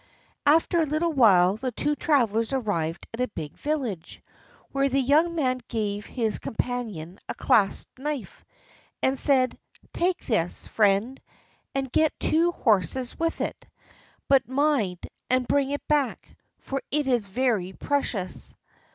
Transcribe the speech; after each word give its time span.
After 0.47 0.81
a 0.81 0.85
little 0.87 1.13
while 1.13 1.57
the 1.57 1.71
two 1.71 1.95
travelers 1.95 2.53
arrived 2.53 3.05
at 3.13 3.21
a 3.21 3.27
big 3.27 3.55
village, 3.55 4.19
where 4.71 4.89
the 4.89 4.99
young 4.99 5.35
man 5.35 5.59
gave 5.67 6.07
his 6.07 6.39
companion 6.39 7.19
a 7.29 7.35
clasp 7.35 7.87
knife, 7.99 8.43
and 9.03 9.19
said: 9.19 9.59
"Take 9.93 10.25
this, 10.25 10.65
friend, 10.65 11.21
and 11.75 11.91
get 11.91 12.19
two 12.19 12.51
horses 12.51 13.19
with 13.19 13.41
it; 13.41 13.67
but 14.27 14.49
mind 14.49 15.05
and 15.29 15.47
bring 15.47 15.69
it 15.69 15.87
back, 15.87 16.35
for 16.57 16.81
it 16.89 17.05
is 17.05 17.27
very 17.27 17.71
precious." 17.73 18.55